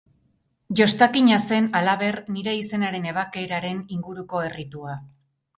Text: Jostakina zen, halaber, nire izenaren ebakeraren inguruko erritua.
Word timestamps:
Jostakina 0.79 1.37
zen, 1.49 1.67
halaber, 1.81 2.19
nire 2.37 2.55
izenaren 2.63 3.07
ebakeraren 3.13 3.85
inguruko 3.99 4.43
erritua. 4.51 4.99